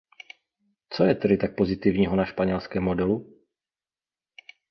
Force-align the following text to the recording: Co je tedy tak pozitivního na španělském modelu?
Co 0.89 1.03
je 1.03 1.15
tedy 1.15 1.37
tak 1.37 1.55
pozitivního 1.55 2.15
na 2.15 2.25
španělském 2.25 2.83
modelu? 2.83 3.39